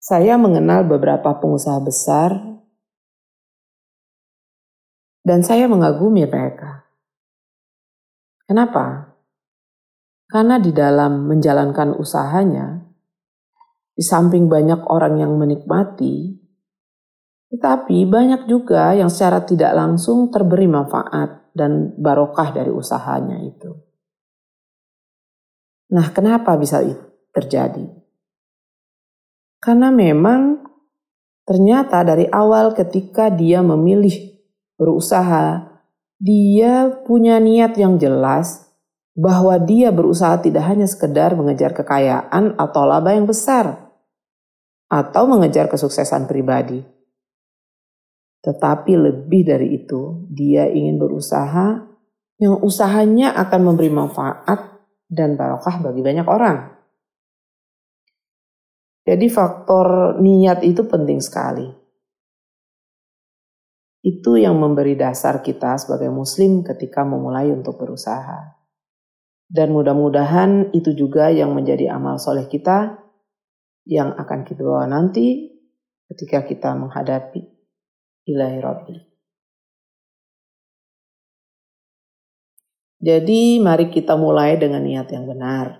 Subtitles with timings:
[0.00, 2.40] Saya mengenal beberapa pengusaha besar
[5.20, 6.88] dan saya mengagumi mereka.
[8.48, 9.12] Kenapa?
[10.24, 12.80] Karena di dalam menjalankan usahanya,
[13.92, 16.32] di samping banyak orang yang menikmati,
[17.52, 23.76] tetapi banyak juga yang secara tidak langsung terberi manfaat dan barokah dari usahanya itu.
[25.92, 26.80] Nah, kenapa bisa
[27.36, 27.99] terjadi?
[29.60, 30.64] Karena memang
[31.44, 34.40] ternyata dari awal ketika dia memilih
[34.80, 35.68] berusaha,
[36.16, 38.72] dia punya niat yang jelas
[39.12, 43.92] bahwa dia berusaha tidak hanya sekedar mengejar kekayaan atau laba yang besar
[44.88, 46.80] atau mengejar kesuksesan pribadi.
[48.40, 51.84] Tetapi lebih dari itu, dia ingin berusaha
[52.40, 56.79] yang usahanya akan memberi manfaat dan barokah bagi banyak orang.
[59.04, 61.66] Jadi faktor niat itu penting sekali.
[64.00, 68.56] Itu yang memberi dasar kita sebagai muslim ketika memulai untuk berusaha.
[69.50, 72.96] Dan mudah-mudahan itu juga yang menjadi amal soleh kita
[73.84, 75.50] yang akan kita bawa nanti
[76.06, 77.42] ketika kita menghadapi
[78.30, 78.96] ilahi Rabbi.
[83.00, 85.79] Jadi mari kita mulai dengan niat yang benar.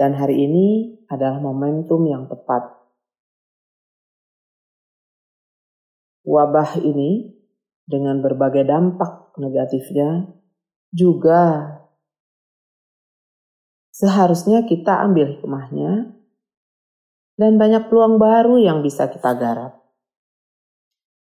[0.00, 2.72] Dan hari ini adalah momentum yang tepat.
[6.24, 7.36] Wabah ini
[7.84, 10.24] dengan berbagai dampak negatifnya
[10.88, 11.76] juga
[13.92, 16.16] seharusnya kita ambil hikmahnya
[17.36, 19.84] dan banyak peluang baru yang bisa kita garap.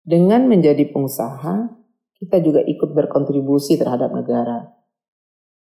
[0.05, 1.73] Dengan menjadi pengusaha,
[2.21, 4.78] kita juga ikut berkontribusi terhadap negara.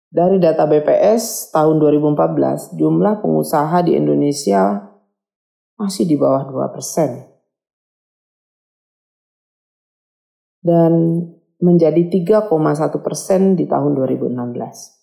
[0.06, 4.86] Dari data BPS tahun 2014, jumlah pengusaha di Indonesia
[5.76, 7.26] masih di bawah 2 persen.
[10.62, 11.22] Dan
[11.58, 14.94] menjadi 3,1 persen di tahun 2016.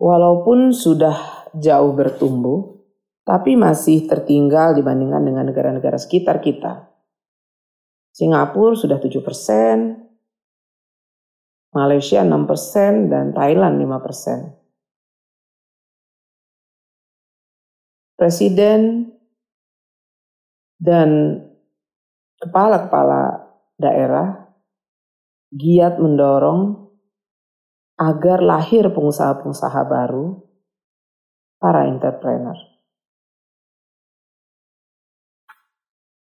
[0.00, 2.80] Walaupun sudah jauh bertumbuh,
[3.22, 6.88] tapi masih tertinggal dibandingkan dengan negara-negara sekitar kita.
[8.10, 10.09] Singapura sudah 7 persen,
[11.70, 14.58] Malaysia 6% dan Thailand 5%.
[18.18, 19.10] Presiden
[20.76, 21.40] dan
[22.42, 23.48] kepala-kepala
[23.80, 24.50] daerah
[25.54, 26.90] giat mendorong
[28.00, 30.40] agar lahir pengusaha-pengusaha baru,
[31.60, 32.56] para entrepreneur.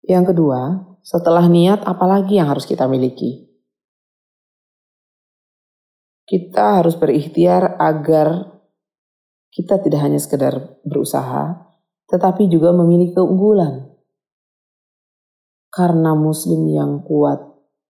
[0.07, 0.61] Yang kedua,
[1.03, 3.46] setelah niat apalagi yang harus kita miliki?
[6.27, 8.59] Kita harus berikhtiar agar
[9.47, 11.55] kita tidak hanya sekedar berusaha,
[12.11, 13.87] tetapi juga memiliki keunggulan.
[15.71, 17.39] Karena muslim yang kuat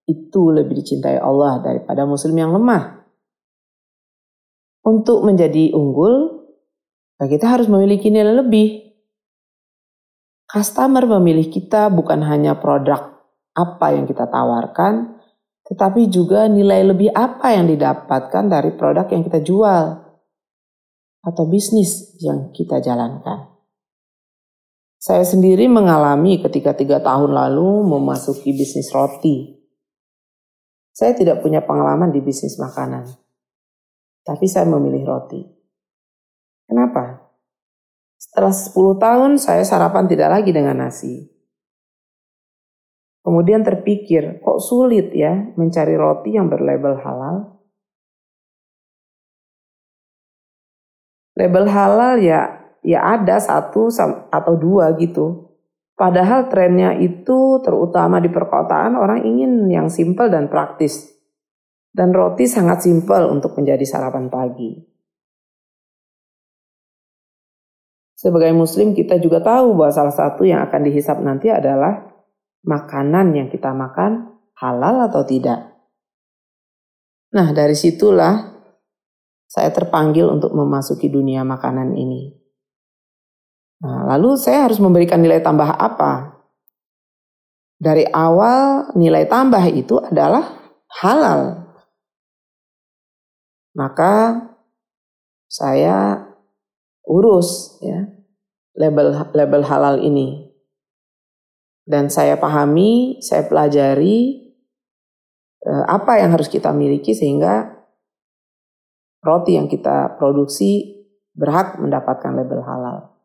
[0.06, 3.10] itu lebih dicintai Allah daripada muslim yang lemah.
[4.86, 6.46] Untuk menjadi unggul,
[7.20, 8.86] kita harus memiliki nilai lebih.
[10.48, 13.20] Customer memilih kita bukan hanya produk
[13.52, 15.17] apa yang kita tawarkan,
[15.68, 19.86] tetapi juga nilai lebih apa yang didapatkan dari produk yang kita jual
[21.28, 23.52] atau bisnis yang kita jalankan.
[24.98, 29.60] Saya sendiri mengalami ketika tiga tahun lalu memasuki bisnis roti.
[30.96, 33.06] Saya tidak punya pengalaman di bisnis makanan,
[34.26, 35.46] tapi saya memilih roti.
[36.66, 37.28] Kenapa?
[38.18, 41.37] Setelah 10 tahun saya sarapan tidak lagi dengan nasi.
[43.28, 47.60] Kemudian terpikir, kok sulit ya mencari roti yang berlabel halal?
[51.36, 53.92] Label halal ya ya ada satu
[54.32, 55.52] atau dua gitu.
[56.00, 61.12] Padahal trennya itu terutama di perkotaan orang ingin yang simple dan praktis.
[61.92, 64.72] Dan roti sangat simpel untuk menjadi sarapan pagi.
[68.16, 72.07] Sebagai muslim kita juga tahu bahwa salah satu yang akan dihisap nanti adalah
[72.68, 75.72] makanan yang kita makan halal atau tidak.
[77.32, 78.60] Nah, dari situlah
[79.48, 82.36] saya terpanggil untuk memasuki dunia makanan ini.
[83.80, 86.44] Nah, lalu saya harus memberikan nilai tambah apa?
[87.78, 91.72] Dari awal nilai tambah itu adalah halal.
[93.78, 94.44] Maka
[95.48, 96.28] saya
[97.08, 98.04] urus ya
[98.76, 100.47] label label halal ini
[101.88, 104.52] dan saya pahami, saya pelajari
[105.64, 107.72] eh, apa yang harus kita miliki sehingga
[109.24, 111.00] roti yang kita produksi
[111.32, 113.16] berhak mendapatkan label halal.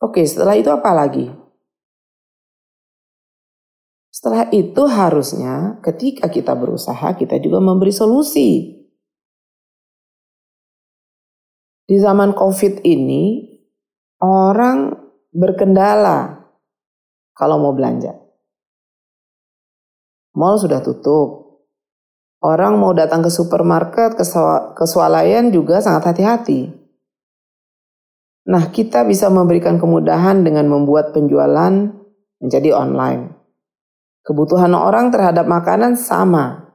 [0.00, 1.32] Oke, setelah itu apa lagi?
[4.12, 8.76] Setelah itu harusnya ketika kita berusaha kita juga memberi solusi.
[11.88, 13.48] Di zaman Covid ini
[14.20, 14.94] orang
[15.32, 16.39] berkendala
[17.34, 18.16] kalau mau belanja.
[20.36, 21.60] Mall sudah tutup.
[22.40, 26.72] Orang mau datang ke supermarket, ke swalayan juga sangat hati-hati.
[28.48, 31.92] Nah, kita bisa memberikan kemudahan dengan membuat penjualan
[32.40, 33.36] menjadi online.
[34.24, 36.74] Kebutuhan orang terhadap makanan sama.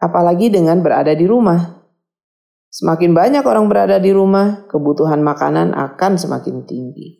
[0.00, 1.82] Apalagi dengan berada di rumah.
[2.70, 7.19] Semakin banyak orang berada di rumah, kebutuhan makanan akan semakin tinggi.